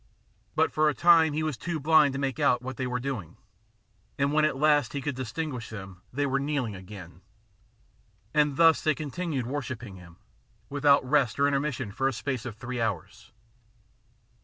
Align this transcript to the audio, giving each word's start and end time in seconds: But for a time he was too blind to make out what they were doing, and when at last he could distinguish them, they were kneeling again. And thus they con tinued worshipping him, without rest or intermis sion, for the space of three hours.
But 0.55 0.71
for 0.71 0.89
a 0.89 0.95
time 0.95 1.33
he 1.33 1.43
was 1.43 1.57
too 1.57 1.79
blind 1.79 2.13
to 2.13 2.19
make 2.19 2.39
out 2.39 2.63
what 2.63 2.75
they 2.77 2.87
were 2.87 2.99
doing, 2.99 3.37
and 4.17 4.33
when 4.33 4.45
at 4.45 4.57
last 4.57 4.93
he 4.93 4.99
could 4.99 5.13
distinguish 5.13 5.69
them, 5.69 6.01
they 6.11 6.25
were 6.25 6.39
kneeling 6.39 6.75
again. 6.75 7.21
And 8.33 8.57
thus 8.57 8.81
they 8.81 8.95
con 8.95 9.11
tinued 9.11 9.43
worshipping 9.43 9.97
him, 9.97 10.15
without 10.71 11.07
rest 11.07 11.39
or 11.39 11.43
intermis 11.47 11.73
sion, 11.75 11.91
for 11.91 12.09
the 12.09 12.13
space 12.13 12.47
of 12.47 12.55
three 12.55 12.81
hours. 12.81 13.31